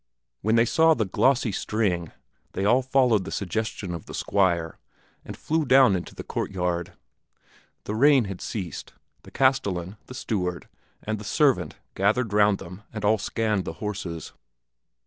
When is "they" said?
0.55-0.65, 2.53-2.65